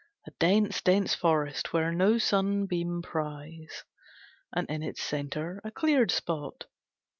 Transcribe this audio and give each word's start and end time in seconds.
A 0.25 0.31
dense, 0.39 0.81
dense 0.81 1.13
forest, 1.13 1.73
where 1.73 1.91
no 1.91 2.17
sunbeam 2.17 3.03
pries, 3.03 3.83
And 4.51 4.67
in 4.67 4.81
its 4.81 5.03
centre 5.03 5.61
a 5.63 5.69
cleared 5.69 6.09
spot. 6.09 6.65